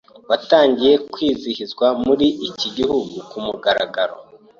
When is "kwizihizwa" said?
1.13-1.85